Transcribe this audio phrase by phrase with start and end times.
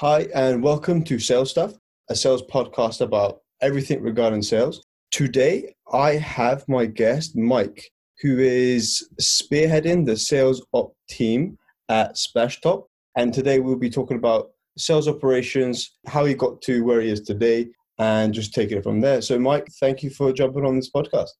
[0.00, 1.72] Hi, and welcome to Sales Stuff,
[2.08, 4.80] a sales podcast about everything regarding sales.
[5.10, 7.90] Today, I have my guest, Mike,
[8.20, 11.58] who is spearheading the sales op team
[11.88, 12.84] at Splashtop.
[13.16, 17.22] And today, we'll be talking about sales operations, how he got to where he is
[17.22, 17.66] today,
[17.98, 19.20] and just taking it from there.
[19.20, 21.30] So, Mike, thank you for jumping on this podcast.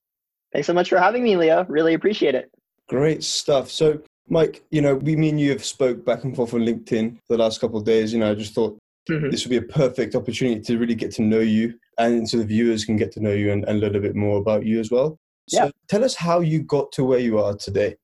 [0.53, 1.65] Thanks so much for having me, Leo.
[1.69, 2.51] Really appreciate it.
[2.89, 3.71] Great stuff.
[3.71, 7.19] So, Mike, you know, we, me and you have spoke back and forth on LinkedIn
[7.29, 8.13] the last couple of days.
[8.13, 8.79] You know, I just thought
[9.09, 9.31] mm-hmm.
[9.31, 12.45] this would be a perfect opportunity to really get to know you and so the
[12.45, 14.91] viewers can get to know you and, and learn a bit more about you as
[14.91, 15.19] well.
[15.49, 15.71] So yeah.
[15.89, 17.97] tell us how you got to where you are today.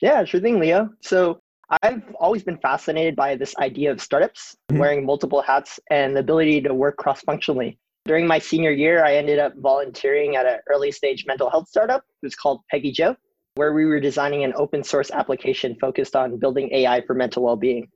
[0.00, 0.90] Yeah, sure thing, Leo.
[1.00, 1.40] So
[1.82, 4.80] I've always been fascinated by this idea of startups, mm-hmm.
[4.80, 7.78] wearing multiple hats and the ability to work cross functionally.
[8.06, 12.04] During my senior year, I ended up volunteering at an early stage mental health startup.
[12.22, 13.16] It was called Peggy Joe
[13.60, 17.56] where we were designing an open source application focused on building AI for mental well
[17.56, 17.86] being.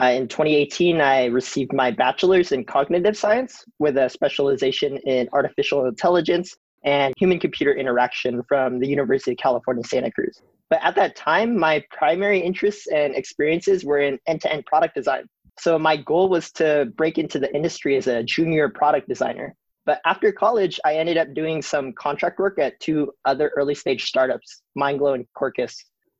[0.00, 5.84] Uh, in 2018, I received my bachelor's in cognitive science with a specialization in artificial
[5.84, 10.40] intelligence and human computer interaction from the University of California, Santa Cruz.
[10.70, 14.94] But at that time, my primary interests and experiences were in end to end product
[14.94, 15.26] design.
[15.58, 19.54] So my goal was to break into the industry as a junior product designer.
[19.90, 24.04] But after college, I ended up doing some contract work at two other early stage
[24.04, 25.74] startups, MindGlow and Quarkus.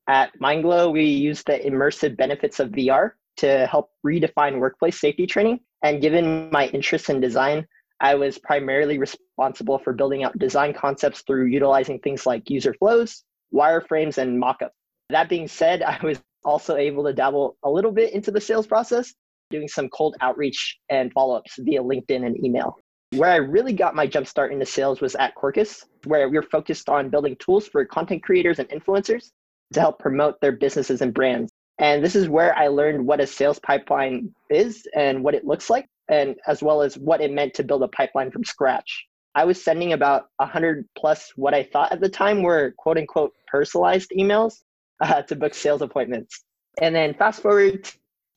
[0.09, 5.61] At MindGlow, we used the immersive benefits of VR to help redefine workplace safety training.
[5.85, 7.65] And given my interest in design,
[8.01, 13.23] I was primarily responsible for building out design concepts through utilizing things like user flows,
[13.55, 14.71] wireframes, and mockup.
[15.11, 18.67] That being said, I was also able to dabble a little bit into the sales
[18.67, 19.15] process,
[19.51, 22.80] doing some cold outreach and follow ups via LinkedIn and email.
[23.13, 26.89] Where I really got my jumpstart into sales was at Quarkus, where we were focused
[26.89, 29.33] on building tools for content creators and influencers
[29.73, 31.53] to help promote their businesses and brands.
[31.79, 35.69] And this is where I learned what a sales pipeline is and what it looks
[35.69, 39.07] like, and as well as what it meant to build a pipeline from scratch.
[39.35, 43.33] I was sending about 100 plus what I thought at the time were quote unquote
[43.49, 44.55] personalized emails
[45.01, 46.45] uh, to book sales appointments.
[46.81, 47.89] And then fast forward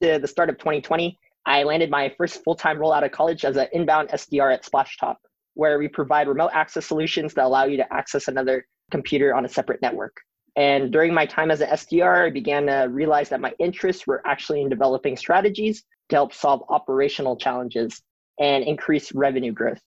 [0.02, 3.46] to the start of 2020, I landed my first full time role out of college
[3.46, 5.16] as an inbound SDR at Splashtop,
[5.56, 9.50] where we provide remote access solutions that allow you to access another computer on a
[9.50, 10.18] separate network.
[10.56, 14.22] And during my time as an SDR, I began to realize that my interests were
[14.26, 18.02] actually in developing strategies to help solve operational challenges
[18.40, 19.82] and increase revenue growth.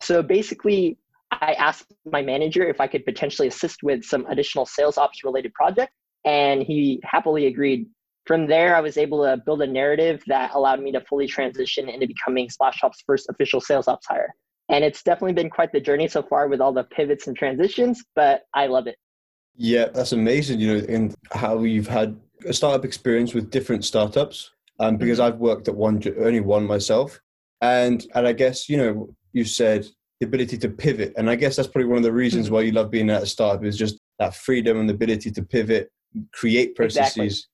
[0.00, 0.98] So basically,
[1.30, 5.54] I asked my manager if I could potentially assist with some additional sales ops related
[5.54, 5.92] project,
[6.24, 7.86] and he happily agreed
[8.26, 11.88] from there, I was able to build a narrative that allowed me to fully transition
[11.88, 14.34] into becoming Splashtop's first official sales ops hire.
[14.68, 18.04] And it's definitely been quite the journey so far with all the pivots and transitions,
[18.14, 18.96] but I love it.
[19.56, 24.50] Yeah, that's amazing, you know, and how you've had a startup experience with different startups.
[24.80, 25.34] Um, because mm-hmm.
[25.34, 27.20] I've worked at one, only one myself.
[27.60, 29.86] And, and I guess, you know, you said
[30.18, 31.12] the ability to pivot.
[31.16, 32.54] And I guess that's probably one of the reasons mm-hmm.
[32.54, 35.42] why you love being at a startup is just that freedom and the ability to
[35.42, 35.90] pivot,
[36.32, 37.16] create processes.
[37.16, 37.51] Exactly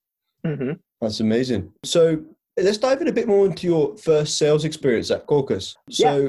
[0.49, 0.73] Mm-hmm.
[1.01, 1.73] That's amazing.
[1.85, 2.23] So
[2.57, 5.77] let's dive in a bit more into your first sales experience at Caucus.
[5.91, 6.29] So, yeah.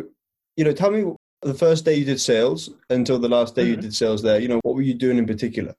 [0.58, 3.72] you know, tell me the first day you did sales until the last day mm-hmm.
[3.72, 4.40] you did sales there.
[4.40, 5.74] You know, what were you doing in particular?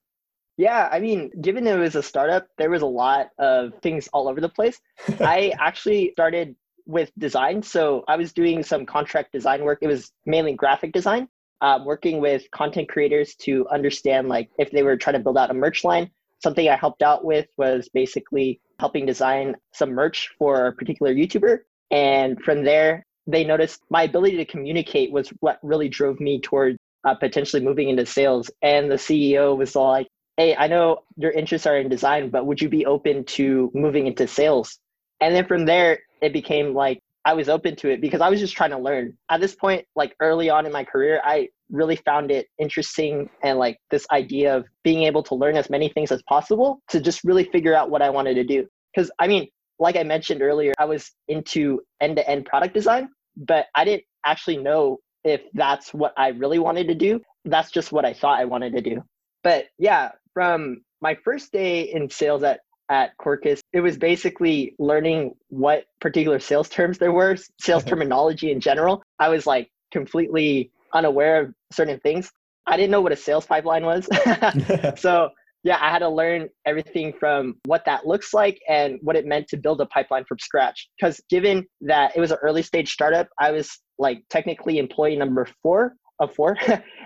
[0.57, 4.29] Yeah, I mean, given it was a startup, there was a lot of things all
[4.29, 4.79] over the place.
[5.21, 6.55] I actually started
[6.87, 7.63] with design.
[7.63, 9.79] So I was doing some contract design work.
[9.81, 11.29] It was mainly graphic design,
[11.61, 15.51] um, working with content creators to understand like if they were trying to build out
[15.51, 16.11] a merch line,
[16.43, 21.59] something I helped out with was basically helping design some merch for a particular YouTuber.
[21.91, 26.77] And from there, they noticed my ability to communicate was what really drove me toward
[27.05, 28.51] uh, potentially moving into sales.
[28.63, 32.63] And the CEO was like, Hey, I know your interests are in design, but would
[32.63, 34.79] you be open to moving into sales?
[35.21, 38.41] And then from there, it became like I was open to it because I was
[38.41, 39.17] just trying to learn.
[39.31, 43.59] At this point, like early on in my career, I really found it interesting and
[43.59, 47.23] like this idea of being able to learn as many things as possible to just
[47.25, 48.67] really figure out what I wanted to do.
[48.95, 49.49] Because I mean,
[49.79, 54.05] like I mentioned earlier, I was into end to end product design, but I didn't
[54.25, 57.21] actually know if that's what I really wanted to do.
[57.45, 59.03] That's just what I thought I wanted to do.
[59.43, 62.61] But yeah, from my first day in sales at
[62.91, 68.61] at Quarkus, it was basically learning what particular sales terms there were, sales terminology in
[68.61, 69.03] general.
[69.19, 72.31] I was like completely unaware of certain things.
[72.67, 74.09] I didn't know what a sales pipeline was.
[75.01, 75.31] so,
[75.63, 79.47] yeah, I had to learn everything from what that looks like and what it meant
[79.49, 80.89] to build a pipeline from scratch.
[80.99, 85.47] Because given that it was an early stage startup, I was like technically employee number
[85.63, 86.57] four of four.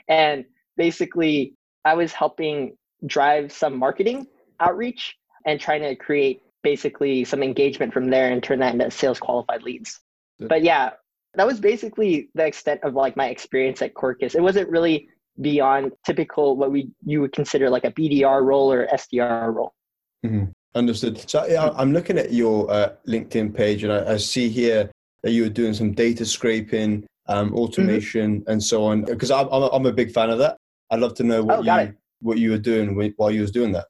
[0.08, 0.44] and
[0.76, 1.54] basically,
[1.84, 2.76] I was helping
[3.06, 4.26] drive some marketing
[4.60, 9.20] outreach and trying to create basically some engagement from there and turn that into sales
[9.20, 10.00] qualified leads.
[10.40, 10.90] But yeah,
[11.34, 14.34] that was basically the extent of like my experience at Quarkus.
[14.34, 15.08] It wasn't really
[15.40, 19.74] beyond typical what we you would consider like a BDR role or SDR role.
[20.24, 20.44] Mm-hmm.
[20.74, 21.28] Understood.
[21.28, 24.90] So yeah, I'm looking at your uh, LinkedIn page, and I, I, see here
[25.22, 27.58] that you were doing some data scraping, um, mm-hmm.
[27.58, 28.50] automation, mm-hmm.
[28.50, 29.04] and so on.
[29.04, 30.56] Because I'm, I'm, I'm a big fan of that.
[30.90, 31.94] I'd love to know what oh, you it.
[32.20, 33.86] what you were doing while you was doing that.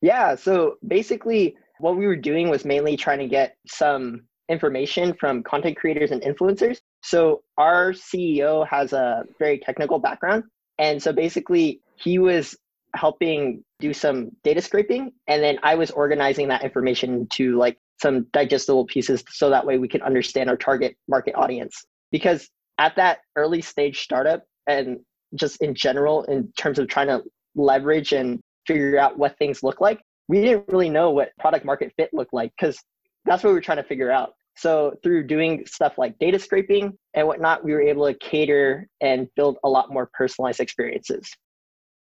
[0.00, 0.34] Yeah.
[0.34, 5.76] So basically, what we were doing was mainly trying to get some information from content
[5.76, 6.80] creators and influencers.
[7.02, 10.44] So our CEO has a very technical background.
[10.78, 12.56] And so basically, he was
[12.94, 18.26] helping do some data scraping and then i was organizing that information to like some
[18.32, 22.48] digestible pieces so that way we could understand our target market audience because
[22.78, 24.98] at that early stage startup and
[25.34, 27.22] just in general in terms of trying to
[27.54, 31.92] leverage and figure out what things look like we didn't really know what product market
[31.96, 32.78] fit looked like because
[33.24, 36.92] that's what we were trying to figure out so through doing stuff like data scraping
[37.14, 41.30] and whatnot, we were able to cater and build a lot more personalized experiences.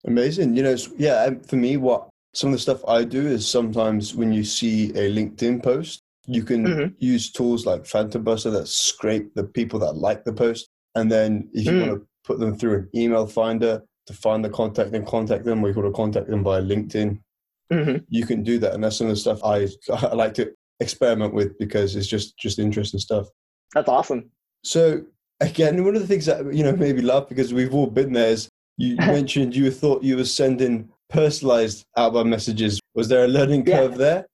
[0.06, 0.56] Amazing.
[0.56, 4.32] You know, yeah, for me, what some of the stuff I do is sometimes when
[4.32, 6.94] you see a LinkedIn post, you can mm-hmm.
[6.98, 10.68] use tools like Phantom Buster that scrape the people that like the post.
[10.94, 11.86] And then if you mm.
[11.86, 15.62] want to put them through an email finder to find the contact and contact them,
[15.62, 17.20] or you want to contact them via LinkedIn,
[17.72, 17.96] mm-hmm.
[18.08, 18.74] you can do that.
[18.74, 22.36] And that's some of the stuff I, I like to experiment with because it's just
[22.38, 23.28] just interesting stuff.
[23.74, 24.30] That's awesome.
[24.64, 25.02] So
[25.40, 28.12] again, one of the things that you know made me laugh because we've all been
[28.12, 32.80] there is you mentioned you thought you were sending personalized outbound messages.
[32.94, 33.98] Was there a learning curve yeah.
[33.98, 34.26] there?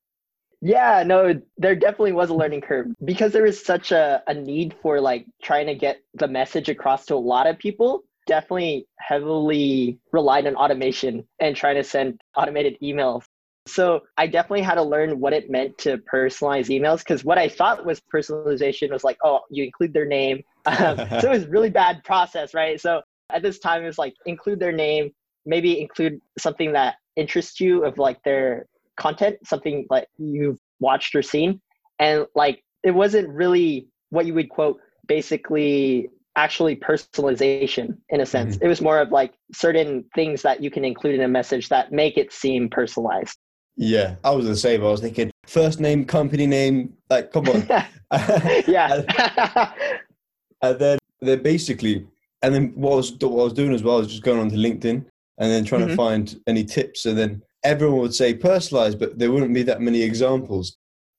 [0.60, 4.74] Yeah, no, there definitely was a learning curve because there was such a, a need
[4.80, 8.04] for like trying to get the message across to a lot of people.
[8.26, 13.24] Definitely heavily relied on automation and trying to send automated emails
[13.66, 17.48] so I definitely had to learn what it meant to personalize emails because what I
[17.48, 20.42] thought was personalization was like, oh, you include their name.
[20.66, 22.80] Um, so it was really bad process, right?
[22.80, 25.10] So at this time, it was like include their name,
[25.44, 28.64] maybe include something that interests you of like their
[28.96, 31.60] content, something like you've watched or seen.
[31.98, 38.56] And like it wasn't really what you would quote basically actually personalization in a sense.
[38.56, 38.64] Mm-hmm.
[38.64, 41.92] It was more of like certain things that you can include in a message that
[41.92, 43.36] make it seem personalized.
[43.76, 44.82] Yeah, I was the same.
[44.82, 46.94] I was thinking first name, company name.
[47.10, 47.66] Like, come on.
[48.68, 49.02] yeah.
[50.62, 52.06] and, then, then basically,
[52.42, 54.50] and then what I was what I was doing as well was just going on
[54.50, 55.04] to LinkedIn
[55.38, 55.90] and then trying mm-hmm.
[55.90, 57.06] to find any tips.
[57.06, 60.76] And then everyone would say personalized, but there wouldn't be that many examples.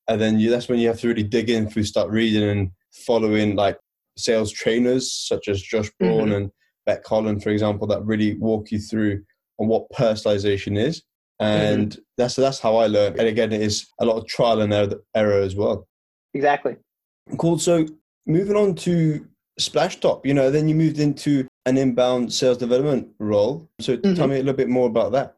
[0.08, 2.72] And then you, that's when you have to really dig in through start reading and
[2.94, 3.78] following like
[4.18, 6.34] sales trainers such as Josh Braun mm-hmm.
[6.34, 6.52] and
[6.88, 9.24] Becc Holland, for example, that really walk you through
[9.60, 11.04] on what personalization is
[11.40, 12.02] and mm-hmm.
[12.18, 13.20] that's that's how I learned.
[13.20, 14.74] And again, it is a lot of trial and
[15.16, 15.88] error as well.
[16.34, 16.78] Exactly.
[17.38, 17.60] Cool.
[17.60, 17.86] So
[18.26, 19.26] moving on to
[19.60, 23.70] Splashtop, you know, then you moved into an inbound sales development role.
[23.80, 24.14] So mm-hmm.
[24.14, 25.36] tell me a little bit more about that.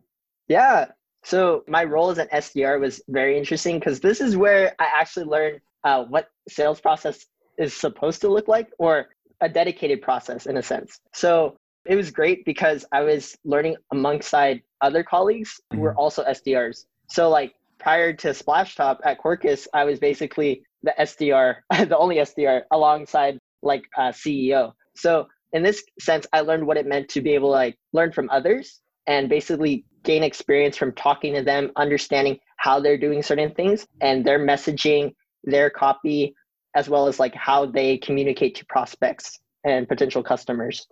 [0.47, 0.87] Yeah.
[1.23, 5.25] So my role as an SDR was very interesting because this is where I actually
[5.25, 7.25] learned uh, what sales process
[7.57, 9.07] is supposed to look like, or
[9.41, 10.99] a dedicated process in a sense.
[11.13, 15.99] So it was great because I was learning alongside other colleagues who were mm-hmm.
[15.99, 16.85] also SDRs.
[17.09, 21.57] So like prior to Splashtop at Quarkus, I was basically the SDR,
[21.87, 24.73] the only SDR alongside like a CEO.
[24.95, 28.11] So in this sense, I learned what it meant to be able to like learn
[28.11, 33.53] from others and basically gain experience from talking to them, understanding how they're doing certain
[33.53, 36.35] things and their messaging, their copy,
[36.77, 40.87] as well as like how they communicate to prospects and potential customers.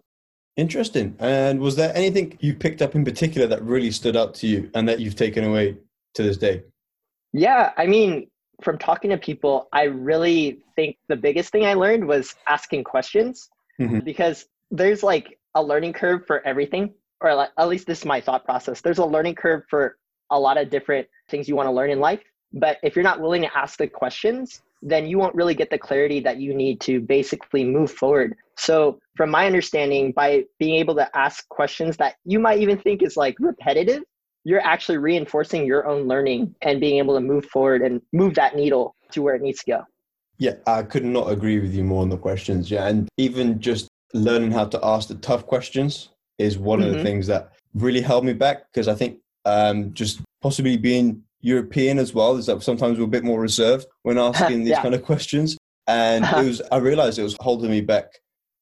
[0.58, 1.16] Interesting.
[1.20, 4.72] And was there anything you picked up in particular that really stood out to you
[4.74, 5.78] and that you've taken away
[6.16, 6.64] to this day?
[7.34, 8.32] Yeah, I mean,
[8.64, 13.50] from talking to people, I really think the biggest thing I learned was asking questions
[13.80, 14.00] mm-hmm.
[14.00, 18.44] because there's like a learning curve for everything, or at least this is my thought
[18.44, 18.82] process.
[18.82, 19.98] There's a learning curve for
[20.32, 22.24] a lot of different things you want to learn in life.
[22.54, 25.78] But if you're not willing to ask the questions, then you won't really get the
[25.78, 28.36] clarity that you need to basically move forward.
[28.58, 33.02] So, from my understanding, by being able to ask questions that you might even think
[33.02, 34.04] is like repetitive,
[34.44, 38.56] you're actually reinforcing your own learning and being able to move forward and move that
[38.56, 39.84] needle to where it needs to go.
[40.38, 42.70] Yeah, I could not agree with you more on the questions.
[42.70, 46.88] Yeah, and even just learning how to ask the tough questions is one mm-hmm.
[46.88, 47.08] of the mm-hmm.
[47.08, 52.12] things that really held me back because I think um, just possibly being European as
[52.12, 54.82] well is that sometimes we're a bit more reserved when asking these yeah.
[54.82, 55.58] kind of questions.
[55.88, 58.08] And it was, I realized it was holding me back.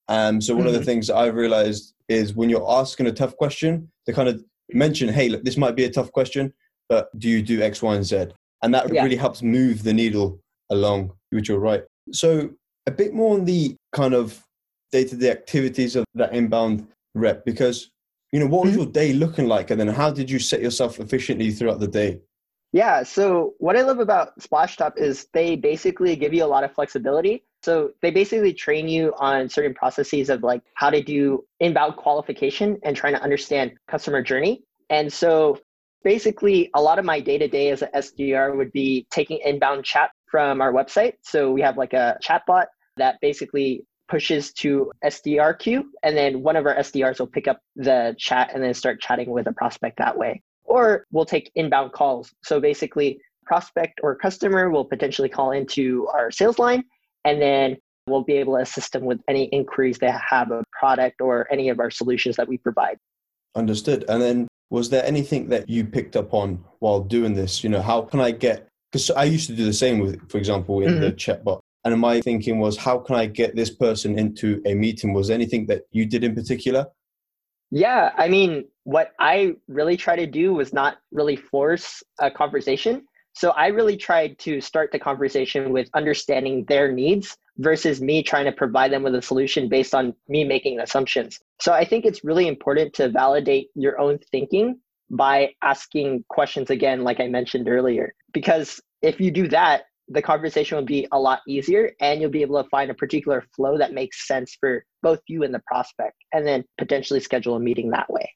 [0.10, 0.68] Um, so one mm-hmm.
[0.68, 0.86] of the mm-hmm.
[0.86, 5.30] things I realized is when you're asking a tough question, to kind of mention, hey,
[5.30, 6.54] look, this might be a tough question,
[6.90, 8.28] but do you do X, Y, and Z?
[8.62, 9.04] And that Yeah.
[9.04, 11.84] really helps move the needle along, which you're right.
[12.12, 12.50] So,
[12.86, 14.44] a bit more on the kind of
[14.92, 17.90] day to day activities of that inbound rep, because,
[18.34, 18.78] you know, what was Mhm.
[18.78, 19.72] your day looking like?
[19.72, 22.20] And then how did you set yourself efficiently throughout the day?
[22.74, 23.03] Yeah.
[23.03, 27.44] So what I love about Splashtop is they basically give you a lot of flexibility.
[27.62, 32.80] So they basically train you on certain processes of like how to do inbound qualification
[32.84, 34.63] and trying to understand customer journey.
[34.89, 35.60] And so
[36.03, 39.86] basically a lot of my day to day as an SDR would be taking inbound
[39.86, 41.13] chat from our website.
[41.22, 42.65] So we have like a chatbot
[42.98, 47.60] that basically pushes to SDR queue and then one of our SDRs will pick up
[47.75, 51.91] the chat and then start chatting with a prospect that way or we'll take inbound
[51.91, 52.34] calls.
[52.43, 56.84] So basically, prospect or customer will potentially call into our sales line,
[57.25, 57.77] and then
[58.08, 61.70] we'll be able to assist them with any inquiries they have of product or any
[61.70, 62.98] of our solutions that we provide.
[63.55, 64.05] Understood.
[64.10, 67.63] And then was there anything that you picked up on while doing this?
[67.63, 70.38] You know, how can I get, because I used to do the same with, for
[70.38, 71.15] example, in the mm-hmm.
[71.48, 71.60] chatbot.
[71.86, 75.13] And my thinking was, how can I get this person into a meeting?
[75.13, 76.88] Was there anything that you did in particular?
[77.75, 83.03] Yeah, I mean, what I really try to do was not really force a conversation.
[83.34, 88.46] So I really tried to start the conversation with understanding their needs versus me trying
[88.46, 91.39] to provide them with a solution based on me making assumptions.
[91.60, 97.03] So I think it's really important to validate your own thinking by asking questions again,
[97.03, 98.13] like I mentioned earlier.
[98.34, 102.41] Because if you do that, the conversation will be a lot easier and you'll be
[102.41, 106.15] able to find a particular flow that makes sense for both you and the prospect
[106.33, 108.29] and then potentially schedule a meeting that way.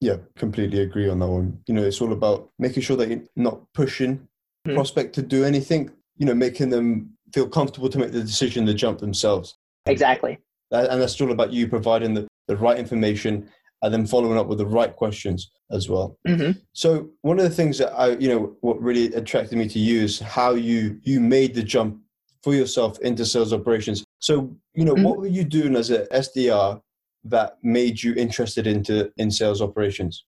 [0.00, 1.60] Yeah, completely agree on that one.
[1.66, 4.28] You know, it's all about making sure that you're not pushing
[4.66, 4.74] Mhm.
[4.74, 8.74] prospect to do anything, you know, making them feel comfortable to make the decision to
[8.74, 9.56] jump themselves.
[9.86, 10.38] Exactly.
[10.70, 13.48] And that's all about you providing the, the right information
[13.82, 16.18] and then following up with the right questions as well.
[16.26, 16.60] Mhm.
[16.72, 20.02] So one of the things that I, you know, what really attracted me to you
[20.02, 22.00] is how you you made the jump
[22.42, 24.04] for yourself into sales operations.
[24.20, 25.04] So you know, Mhm.
[25.04, 26.80] what were you doing as a SDR
[27.24, 30.24] that made you interested into in sales operations?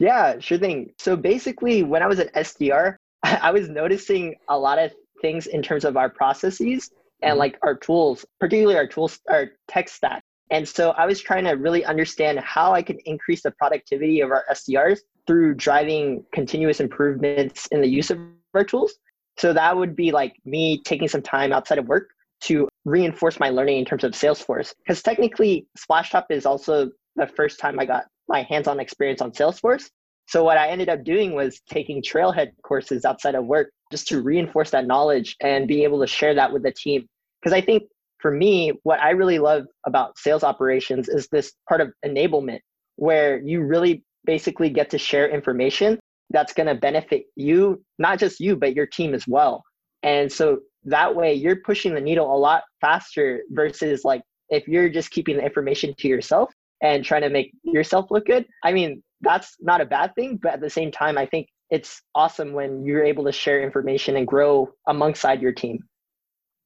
[0.00, 0.92] Yeah, sure thing.
[0.98, 5.62] So basically, when I was an SDR, I was noticing a lot of things in
[5.62, 6.90] terms of our processes
[7.22, 7.38] and Mhm.
[7.38, 10.24] like our tools, particularly our tools, our tech stack.
[10.52, 14.30] And so I was trying to really understand how I could increase the productivity of
[14.30, 18.18] our SDRs through driving continuous improvements in the use of
[18.54, 18.92] our tools.
[19.38, 22.10] So that would be like me taking some time outside of work
[22.42, 24.74] to reinforce my learning in terms of Salesforce.
[24.78, 29.88] Because technically, Splashtop is also the first time I got my hands-on experience on Salesforce.
[30.28, 34.20] So what I ended up doing was taking Trailhead courses outside of work just to
[34.20, 37.06] reinforce that knowledge and be able to share that with the team.
[37.40, 37.84] Because I think
[38.22, 42.60] for me, what I really love about sales operations is this part of enablement
[42.96, 45.98] where you really basically get to share information
[46.30, 49.62] that's going to benefit you, not just you, but your team as well.
[50.02, 54.88] And so that way you're pushing the needle a lot faster versus like if you're
[54.88, 58.46] just keeping the information to yourself and trying to make yourself look good.
[58.64, 62.02] I mean, that's not a bad thing, but at the same time, I think it's
[62.14, 65.84] awesome when you're able to share information and grow alongside your team.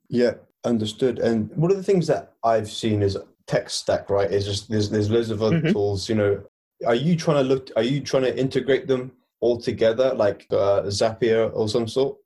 [0.08, 0.34] Yeah,
[0.66, 1.18] understood.
[1.18, 4.30] And one of the things that I've seen is tech stack, right?
[4.30, 5.73] Is just there's there's loads of other Mhm.
[5.73, 6.08] tools.
[6.08, 6.42] You know,
[6.87, 7.70] are you trying to look?
[7.76, 12.18] Are you trying to integrate them all together, like uh, Zapier or some sort?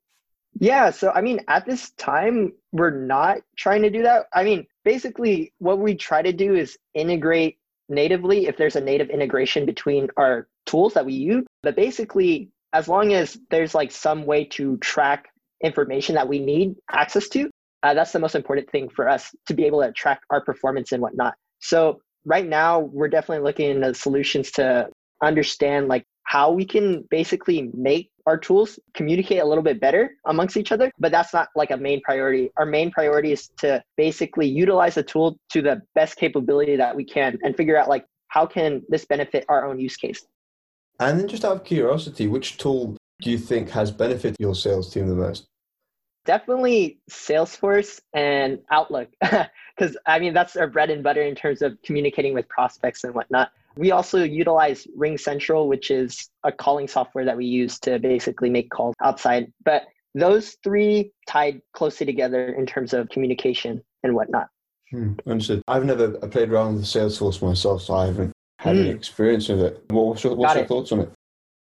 [0.59, 4.25] Yeah, so I mean, at this time, we're not trying to do that.
[4.33, 7.57] I mean, basically, what we try to do is integrate
[7.87, 11.45] natively if there's a native integration between our tools that we use.
[11.63, 15.29] But basically, as long as there's like some way to track
[15.61, 17.49] information that we need access to,
[17.83, 20.91] uh, that's the most important thing for us to be able to track our performance
[20.91, 21.35] and whatnot.
[21.59, 24.89] So right now, we're definitely looking at solutions to
[25.23, 30.57] understand like how we can basically make our tools communicate a little bit better amongst
[30.57, 34.47] each other but that's not like a main priority our main priority is to basically
[34.47, 38.45] utilize the tool to the best capability that we can and figure out like how
[38.45, 40.25] can this benefit our own use case
[40.99, 44.93] And then, just out of curiosity, which tool do you think has benefited your sales
[44.93, 45.47] team the most?
[46.31, 51.77] Definitely salesforce and outlook because i mean that's our bread and butter in terms of
[51.83, 57.25] communicating with prospects and whatnot we also utilize ring central which is a calling software
[57.25, 59.81] that we use to basically make calls outside but
[60.15, 64.47] those three tied closely together in terms of communication and whatnot
[64.89, 65.61] Hmm, understood.
[65.69, 68.95] I've never played around with Salesforce myself, so I haven't had any Hmm.
[68.97, 69.85] experience with it.
[69.89, 71.09] What's your, what's your thoughts on it?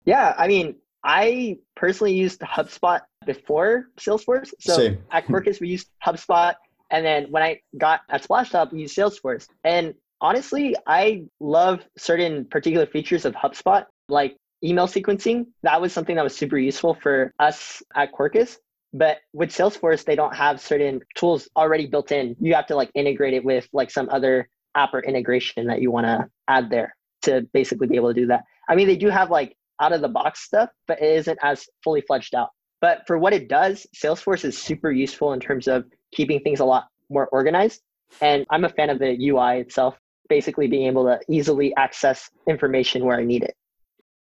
[0.05, 5.03] yeah i mean i personally used hubspot before salesforce so Same.
[5.12, 6.56] at Quirkus, we used HubSpot.
[6.92, 9.48] And then when I got at Splashtop, we used Salesforce.
[9.63, 13.86] And honestly, I love certain particular features of HubSpot.
[14.10, 15.48] Like email sequencing.
[15.63, 18.58] That was something that was super useful for us at Quirkus.
[18.94, 22.36] But with Salesforce, they don't have certain tools already built in.
[22.39, 25.92] You have to like integrate it with like some other app or integration that you
[25.92, 28.44] want to add there to basically be able to do that.
[28.70, 31.68] I mean, they do have like out of the box stuff, but it isn't as
[31.84, 32.50] fully fledged out.
[32.83, 36.65] But for what it does, Salesforce is super useful in terms of keeping things a
[36.65, 37.81] lot more organized.
[38.19, 39.97] And I'm a fan of the UI itself,
[40.27, 43.55] basically being able to easily access information where I need it.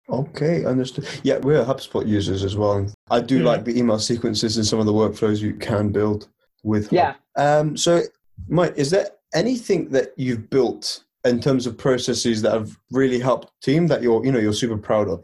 [0.09, 1.07] Okay, understood.
[1.23, 2.85] Yeah, we're HubSpot users as well.
[3.09, 3.45] I do mm-hmm.
[3.45, 6.27] like the email sequences and some of the workflows you can build
[6.61, 6.91] with.
[6.91, 7.13] Yeah.
[7.37, 8.01] Um, so,
[8.49, 13.53] Mike, is there anything that you've built in terms of processes that have really helped
[13.63, 15.23] team that you're, you know, you're super proud of?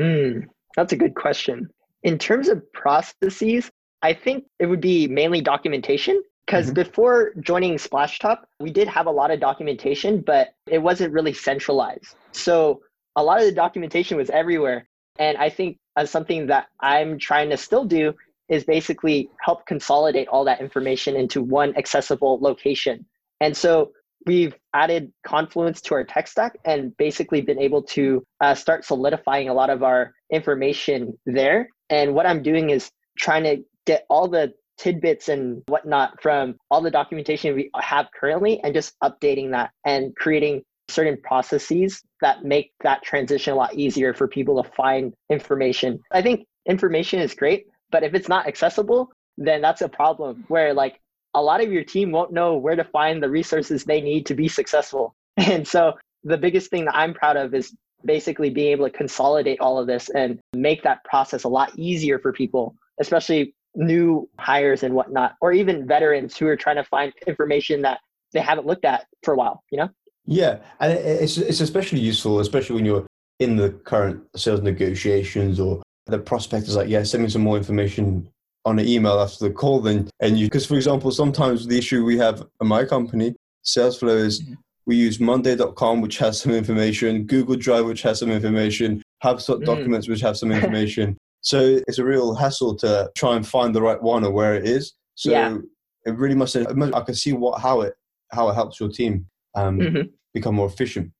[0.00, 1.68] Mm, that's a good question.
[2.04, 3.70] In terms of processes,
[4.02, 6.74] I think it would be mainly documentation because mm-hmm.
[6.74, 12.14] before joining Splashtop, we did have a lot of documentation, but it wasn't really centralized.
[12.32, 12.82] So
[13.16, 14.86] a lot of the documentation was everywhere.
[15.18, 18.12] And I think as something that I'm trying to still do
[18.48, 23.06] is basically help consolidate all that information into one accessible location.
[23.40, 23.92] And so
[24.26, 29.48] we've added Confluence to our tech stack and basically been able to uh, start solidifying
[29.48, 31.68] a lot of our information there.
[31.90, 36.82] And what I'm doing is trying to get all the tidbits and whatnot from all
[36.82, 42.72] the documentation we have currently and just updating that and creating certain processes that make
[42.82, 46.00] that transition a lot easier for people to find information.
[46.12, 50.74] I think information is great, but if it's not accessible, then that's a problem where
[50.74, 51.00] like
[51.34, 54.34] a lot of your team won't know where to find the resources they need to
[54.34, 55.14] be successful.
[55.36, 57.74] And so the biggest thing that I'm proud of is
[58.04, 62.18] basically being able to consolidate all of this and make that process a lot easier
[62.18, 67.12] for people, especially new hires and whatnot, or even veterans who are trying to find
[67.26, 67.98] information that
[68.32, 69.88] they haven't looked at for a while, you know?
[70.26, 73.06] Yeah, and it's it's especially useful, especially when you're
[73.40, 77.56] in the current sales negotiations or the prospect is like, yeah, send me some more
[77.56, 78.28] information
[78.64, 79.80] on an email after the call.
[79.80, 83.34] Then and you, because for example, sometimes the issue we have in my company,
[83.64, 84.54] Salesflow, is mm-hmm.
[84.86, 89.64] We use Monday.com, which has some information, Google Drive, which has some information, HubSpot mm.
[89.64, 91.16] documents, which have some information.
[91.40, 94.66] so it's a real hassle to try and find the right one or where it
[94.66, 94.92] is.
[95.14, 95.56] So yeah.
[96.04, 96.56] it really must.
[96.56, 97.94] I can see what how it
[98.32, 100.02] how it helps your team um, mm-hmm.
[100.32, 101.12] become more efficient.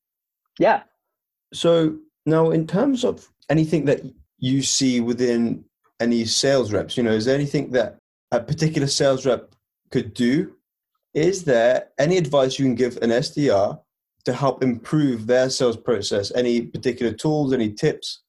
[0.59, 0.83] Yeah.
[1.53, 1.97] So
[2.27, 4.01] now, in terms of anything that
[4.39, 5.65] you see within
[6.01, 7.99] any sales reps, you know, is there anything that
[8.33, 9.55] a particular sales rep
[9.91, 10.55] could do?
[11.15, 13.81] Is there any advice you can give an SDR
[14.25, 16.33] to help improve their sales process?
[16.35, 18.23] Any particular tools, any tips?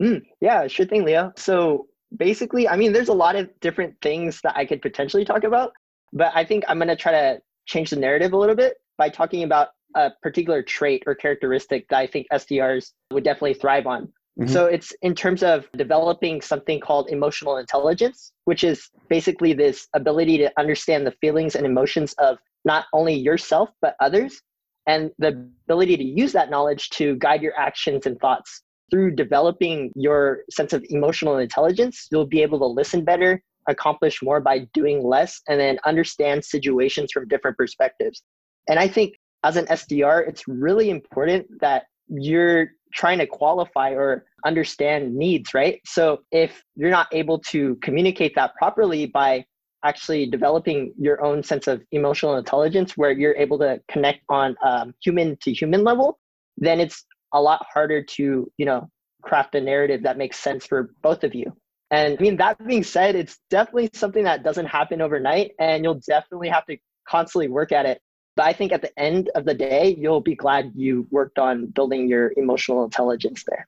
[0.00, 1.32] Mm, yeah, sure thing, Leo.
[1.36, 5.44] So basically, I mean, there's a lot of different things that I could potentially talk
[5.44, 5.72] about,
[6.12, 9.08] but I think I'm going to try to change the narrative a little bit by
[9.08, 14.12] talking about a particular trait or characteristic that I think SDRs would definitely thrive on.
[14.40, 14.52] Mm-hmm.
[14.52, 20.38] So it's in terms of developing something called emotional intelligence, which is basically this ability
[20.38, 24.40] to understand the feelings and emotions of not only yourself, but others,
[24.86, 28.62] and the ability to use that knowledge to guide your actions and thoughts.
[28.90, 34.40] Through developing your sense of emotional intelligence, you'll be able to listen better, accomplish more
[34.40, 38.22] by doing less, and then understand situations from different perspectives.
[38.68, 44.24] And I think as an SDR, it's really important that you're trying to qualify or
[44.44, 45.80] understand needs, right?
[45.84, 49.44] So if you're not able to communicate that properly by
[49.84, 54.94] actually developing your own sense of emotional intelligence where you're able to connect on um,
[55.02, 56.18] human to human level,
[56.58, 58.88] then it's a lot harder to, you know,
[59.22, 61.52] craft a narrative that makes sense for both of you.
[61.90, 66.00] And I mean, that being said, it's definitely something that doesn't happen overnight, and you'll
[66.06, 66.76] definitely have to
[67.08, 68.00] constantly work at it.
[68.36, 71.66] But I think at the end of the day, you'll be glad you worked on
[71.66, 73.66] building your emotional intelligence there.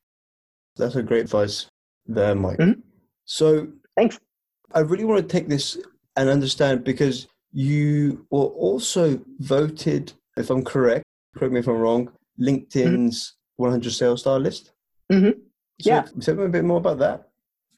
[0.77, 1.67] That's a great advice
[2.07, 2.59] there, Mike.
[2.59, 2.81] Mm-hmm.
[3.25, 4.19] So, thanks.
[4.73, 5.79] I really want to take this
[6.17, 11.05] and understand because you were also voted, if I'm correct,
[11.37, 13.63] correct me if I'm wrong, LinkedIn's mm-hmm.
[13.65, 14.73] 100 Sales Star list.
[15.11, 15.39] Mm-hmm.
[15.81, 16.07] So yeah.
[16.21, 17.29] Tell me a bit more about that.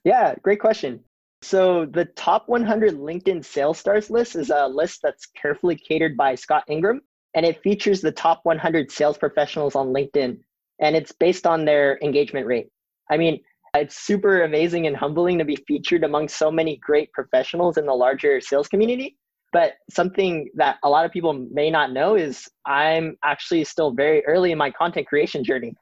[0.05, 1.01] Yeah, great question.
[1.45, 6.37] So the top 100 LinkedIn sales stars list is a list that's carefully catered by
[6.37, 7.03] Scott Ingram,
[7.35, 10.39] and it features the top 100 sales professionals on LinkedIn,
[10.81, 12.69] and it's based on their engagement rate.
[13.11, 13.41] I mean,
[13.75, 17.93] it's super amazing and humbling to be featured among so many great professionals in the
[17.93, 19.19] larger sales community.
[19.53, 24.25] But something that a lot of people may not know is I'm actually still very
[24.25, 25.75] early in my content creation journey.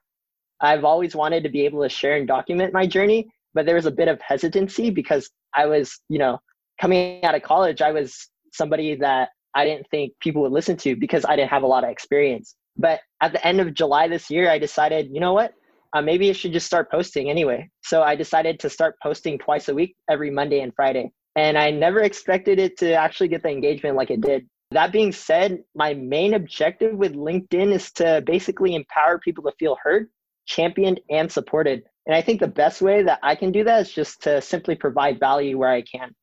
[0.61, 3.87] I've always wanted to be able to share and document my journey, but there was
[3.87, 6.39] a bit of hesitancy because I was, you know,
[6.81, 10.97] coming out of college, I was somebody that I didn't think people would listen to
[10.97, 12.57] because I didn't have a lot of experience.
[12.77, 15.55] But at the end of July this year, I decided, you know what?
[15.93, 17.69] uh, maybe I should just start posting anyway.
[17.83, 21.13] So I decided to start posting twice a week, every Monday and Friday.
[21.37, 24.47] And I never expected it to actually get the engagement like it did.
[24.71, 29.77] That being said, my main objective with LinkedIn is to basically empower people to feel
[29.83, 30.09] heard,
[30.47, 31.85] championed, and supported.
[32.07, 34.75] And I think the best way that I can do that is just to simply
[34.75, 36.15] provide value where I can.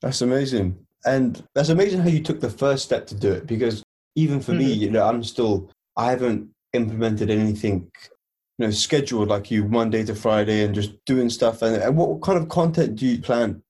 [0.00, 0.78] That's amazing.
[1.04, 3.82] And that's amazing how you took the first step to do it because
[4.16, 4.60] even for mm-hmm.
[4.60, 7.90] me, you know, I'm still, I haven't implemented anything,
[8.58, 11.62] you know, scheduled like you Monday to Friday and just doing stuff.
[11.62, 13.62] And, and what kind of content do you plan?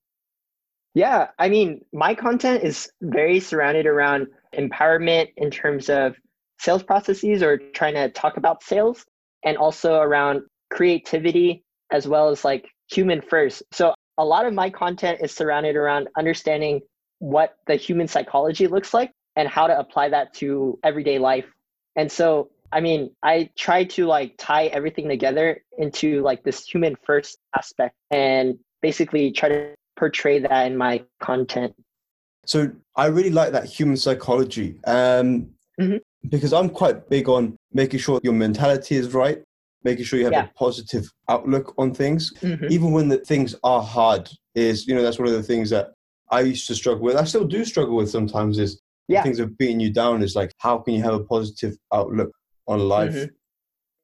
[0.93, 6.15] Yeah, I mean, my content is very surrounded around empowerment in terms of
[6.57, 9.05] sales processes or trying to talk about sales
[9.45, 13.63] and also around creativity as well as like human first.
[13.71, 16.81] So a lot of my content is surrounded around understanding
[17.19, 21.45] what the human psychology looks like and how to apply that to everyday life.
[21.95, 26.95] And so, I mean, I try to like tie everything together into like this human
[27.05, 31.73] first aspect and basically try to portray that in my content.
[32.45, 35.97] So I really like that human psychology um, mm-hmm.
[36.29, 39.41] Because I'm quite big on making sure your mentality is right,
[39.83, 40.45] making sure you have yeah.
[40.45, 42.65] a positive outlook on things, mm-hmm.
[42.69, 44.29] even when the things are hard.
[44.55, 45.93] Is you know that's one of the things that
[46.31, 47.17] I used to struggle with.
[47.17, 48.57] I still do struggle with sometimes.
[48.57, 49.21] Is yeah.
[49.23, 50.23] things are beating you down.
[50.23, 52.31] Is like how can you have a positive outlook
[52.67, 53.13] on life?
[53.13, 53.33] Mm-hmm.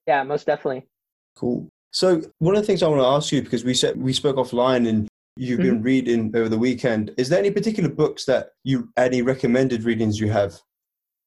[0.07, 0.87] Yeah, most definitely.
[1.35, 1.69] Cool.
[1.91, 4.37] So one of the things I want to ask you because we said we spoke
[4.37, 5.07] offline and
[5.37, 5.69] you've mm-hmm.
[5.69, 7.13] been reading over the weekend.
[7.17, 10.59] Is there any particular books that you, any recommended readings you have?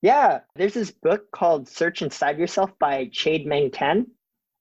[0.05, 4.07] Yeah, there's this book called Search Inside Yourself by Chade Meng Tan.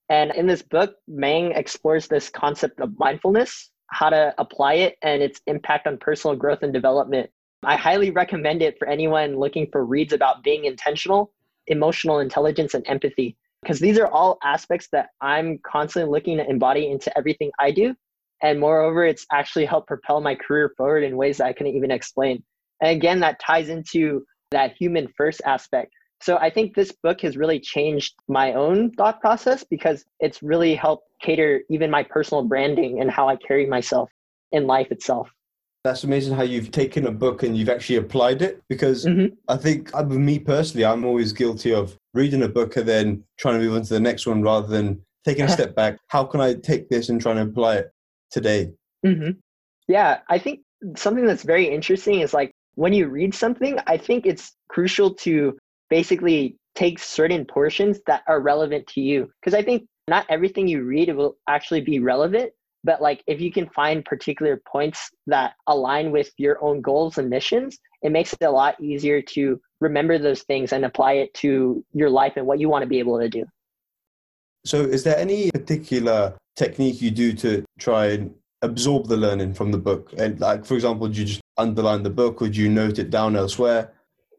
[0.08, 5.22] And in this book, Meng explores this concept of mindfulness, how to apply it, and
[5.22, 7.30] its impact on personal growth and development.
[7.62, 11.34] I highly recommend it for anyone looking for reads about being intentional,
[11.68, 16.90] emotional intelligence, and empathy, because these are all aspects that I'm constantly looking to embody
[16.90, 17.96] into everything I do.
[18.42, 21.92] And moreover, it's actually helped propel my career forward in ways that I couldn't even
[21.92, 22.42] explain.
[22.80, 24.24] And again, that ties into
[24.54, 25.92] that human first aspect.
[26.22, 30.74] So I think this book has really changed my own thought process because it's really
[30.74, 34.10] helped cater even my personal branding and how I carry myself
[34.54, 35.30] in life itself.
[35.84, 39.36] That's amazing how you've taken a book and you've actually applied it because mm-hmm.
[39.50, 43.56] I think, uh, me personally, I'm always guilty of reading a book and then trying
[43.56, 46.00] to move on to the next one rather than taking a step back.
[46.08, 47.94] How can I take this and try and apply it?
[48.34, 48.74] today.
[49.06, 49.32] Mm-hmm.
[49.88, 50.62] Yeah, I think
[50.98, 55.58] something that's very interesting is like when you read something, I think it's crucial to
[55.90, 59.30] basically take certain portions that are relevant to you.
[59.40, 62.52] Because I think not everything you read will actually be relevant,
[62.84, 67.30] but like if you can find particular points that align with your own goals and
[67.30, 71.84] missions, it makes it a lot easier to remember those things and apply it to
[71.94, 73.46] your life and what you want to be able to do.
[74.66, 79.72] So, is there any particular technique you do to try and absorb the learning from
[79.72, 80.14] the book?
[80.18, 83.36] And, like, for example, do you just underline the book do you note it down
[83.36, 83.94] elsewhere?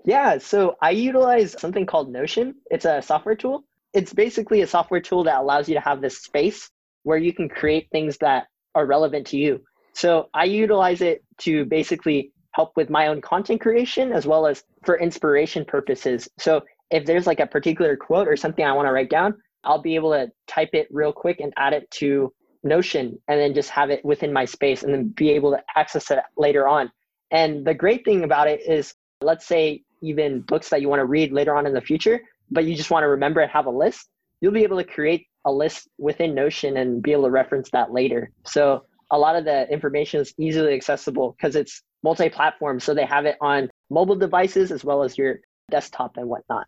[0.05, 2.57] Yeah, so I utilize something called Notion.
[2.71, 3.65] It's a software tool.
[3.95, 6.71] It's basically a software tool that allows you to have this space
[7.05, 9.63] where you can create things that are relevant to you.
[9.95, 14.65] So I utilize it to basically help with my own content creation as well as
[14.85, 16.29] for inspiration purposes.
[16.39, 19.81] So if there's like a particular quote or something I want to write down, I'll
[19.81, 23.71] be able to type it real quick and add it to Notion and then just
[23.71, 26.91] have it within my space and then be able to access it later on.
[27.35, 31.05] And the great thing about it is, let's say even books that you want to
[31.05, 32.21] read later on in the future,
[32.51, 34.09] but you just want to remember and have a list,
[34.41, 37.93] you'll be able to create a list within Notion and be able to reference that
[37.93, 38.31] later.
[38.47, 42.79] So a lot of the information is easily accessible because it's multi-platform.
[42.79, 46.67] So they have it on mobile devices as well as your desktop and whatnot.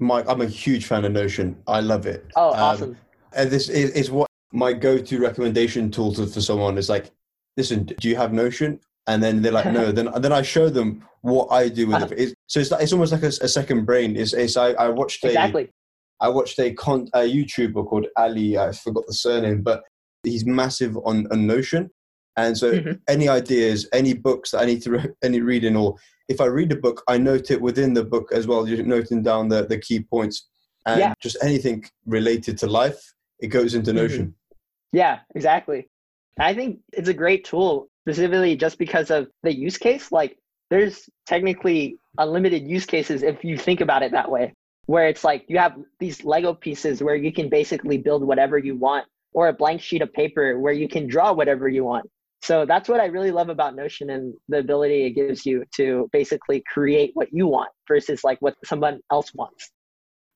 [0.00, 1.56] Mike, I'm a huge fan of Notion.
[1.68, 2.26] I love it.
[2.34, 2.96] Oh, um, awesome.
[3.32, 7.12] And this is, is what my go-to recommendation tool to, for someone is like,
[7.56, 8.80] listen, do you have Notion?
[9.06, 9.92] And then they're like, no.
[9.92, 12.18] then then I show them what I do with it.
[12.18, 14.16] It's, so it's it's almost like a, a second brain.
[14.16, 15.70] It's, it's I, I watched a exactly.
[16.20, 18.56] I watched a, con, a YouTuber called Ali.
[18.56, 19.82] I forgot the surname, but
[20.22, 21.90] he's massive on, on Notion.
[22.36, 22.92] And so, mm-hmm.
[23.08, 25.96] any ideas, any books that I need to re- any reading, or
[26.28, 29.22] if I read a book, I note it within the book as well, just noting
[29.22, 30.48] down the, the key points
[30.86, 31.14] and yeah.
[31.20, 33.00] just anything related to life,
[33.40, 33.98] it goes into mm-hmm.
[33.98, 34.22] Notion.
[34.26, 34.96] Mm-hmm.
[34.96, 35.88] Yeah, exactly.
[36.38, 40.12] I think it's a great tool, specifically just because of the use case.
[40.12, 40.36] Like,
[40.70, 44.52] there's technically unlimited use cases if you think about it that way,
[44.86, 48.76] where it's like you have these Lego pieces where you can basically build whatever you
[48.76, 52.08] want, or a blank sheet of paper where you can draw whatever you want.
[52.42, 56.10] So that's what I really love about Notion and the ability it gives you to
[56.12, 59.70] basically create what you want versus like what someone else wants.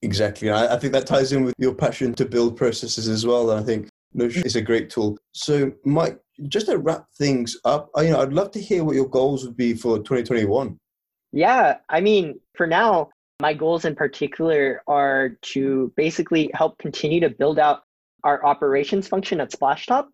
[0.00, 0.50] Exactly.
[0.50, 3.50] I, think that ties in with your passion to build processes as well.
[3.50, 5.18] And I think Notion is a great tool.
[5.32, 9.08] So, Mike, just to wrap things up, you know, I'd love to hear what your
[9.08, 10.78] goals would be for 2021.
[11.32, 17.30] Yeah, I mean, for now, my goals in particular are to basically help continue to
[17.30, 17.82] build out
[18.24, 20.06] our operations function at Splashtop.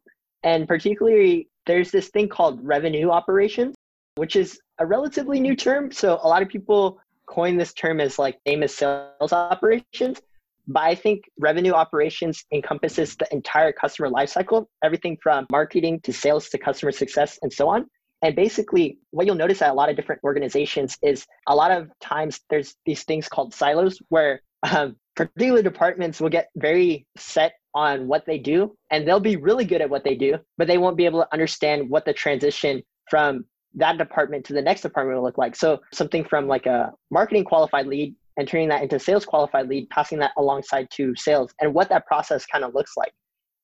[0.43, 3.75] And particularly, there's this thing called revenue operations,
[4.17, 5.91] which is a relatively new term.
[5.91, 10.21] So a lot of people coin this term as like famous sales operations.
[10.66, 16.48] But I think revenue operations encompasses the entire customer lifecycle, everything from marketing to sales
[16.50, 17.87] to customer success and so on.
[18.22, 21.90] And basically, what you'll notice at a lot of different organizations is a lot of
[22.00, 28.07] times there's these things called silos where um, particular departments will get very set on
[28.07, 30.96] what they do and they'll be really good at what they do, but they won't
[30.96, 35.24] be able to understand what the transition from that department to the next department will
[35.24, 35.57] look like.
[35.57, 39.88] So something from like a marketing qualified lead and turning that into sales qualified lead,
[39.90, 43.12] passing that alongside to sales and what that process kind of looks like.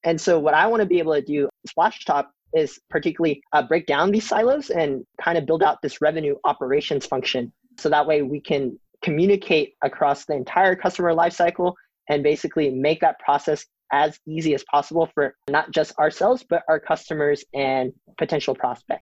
[0.05, 3.87] And so what I want to be able to do Splashtop is particularly uh, break
[3.87, 7.53] down these silos and kind of build out this revenue operations function.
[7.79, 11.75] So that way we can communicate across the entire customer lifecycle
[12.09, 16.79] and basically make that process as easy as possible for not just ourselves, but our
[16.79, 19.05] customers and potential prospects.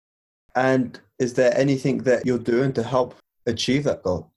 [0.54, 3.14] And is there anything that you're doing to help
[3.46, 4.29] achieve that goal?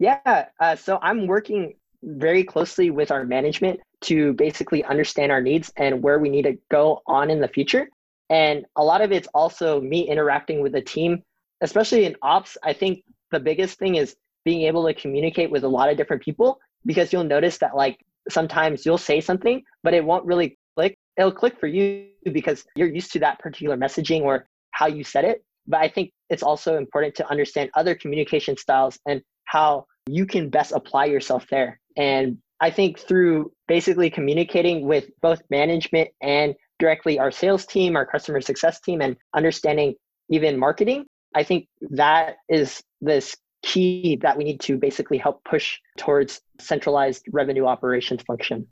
[0.00, 5.70] Yeah, uh, so I'm working very closely with our management to basically understand our needs
[5.76, 7.86] and where we need to go on in the future.
[8.30, 11.22] And a lot of it's also me interacting with the team,
[11.60, 12.56] especially in ops.
[12.64, 16.22] I think the biggest thing is being able to communicate with a lot of different
[16.22, 20.96] people because you'll notice that like sometimes you'll say something, but it won't really click.
[21.18, 25.26] It'll click for you because you're used to that particular messaging or how you said
[25.26, 25.44] it.
[25.66, 30.48] But I think it's also important to understand other communication styles and how you can
[30.48, 31.80] best apply yourself there.
[31.96, 38.06] And I think through basically communicating with both management and directly our sales team, our
[38.06, 39.94] customer success team, and understanding
[40.28, 45.78] even marketing, I think that is this key that we need to basically help push
[45.98, 48.66] towards centralized revenue operations function.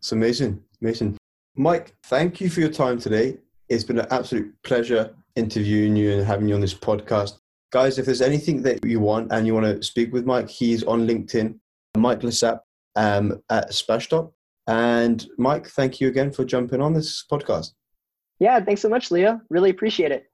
[0.00, 1.16] It's amazing, amazing.
[1.56, 3.38] Mike, thank you for your time today.
[3.68, 7.38] It's been an absolute pleasure interviewing you and having you on this podcast.
[7.70, 10.82] Guys, if there's anything that you want and you want to speak with Mike, he's
[10.84, 11.58] on LinkedIn,
[11.96, 12.60] Mike Lissap
[12.96, 14.32] um, at Splashtop.
[14.66, 17.72] And Mike, thank you again for jumping on this podcast.
[18.38, 19.40] Yeah, thanks so much, Leo.
[19.50, 20.26] Really appreciate it.